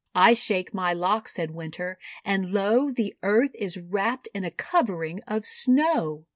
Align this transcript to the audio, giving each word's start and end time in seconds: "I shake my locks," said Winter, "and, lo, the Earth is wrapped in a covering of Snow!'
"I 0.15 0.33
shake 0.33 0.73
my 0.73 0.93
locks," 0.93 1.33
said 1.35 1.51
Winter, 1.53 1.99
"and, 2.25 2.51
lo, 2.51 2.89
the 2.89 3.15
Earth 3.21 3.53
is 3.53 3.77
wrapped 3.77 4.27
in 4.33 4.43
a 4.43 4.49
covering 4.49 5.21
of 5.27 5.45
Snow!' 5.45 6.25